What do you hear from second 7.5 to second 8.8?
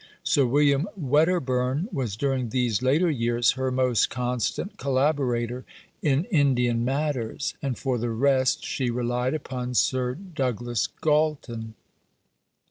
and for the rest